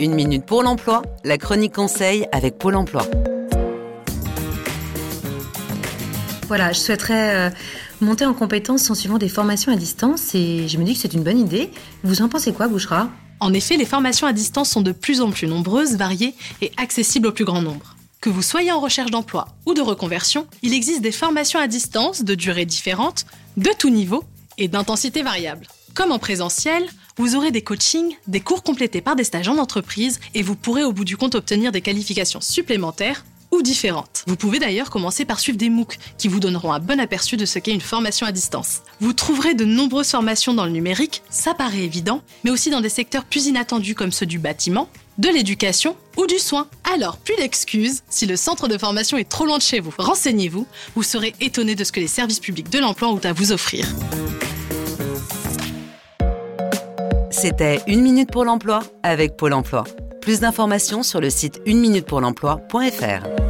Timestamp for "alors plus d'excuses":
46.94-48.02